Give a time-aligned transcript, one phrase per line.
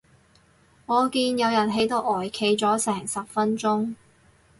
[0.87, 3.93] 我見有人喺度呆企咗成十分鐘